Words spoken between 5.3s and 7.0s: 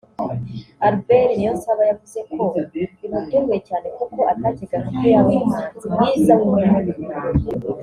umuhanzi mwiza w'umwaka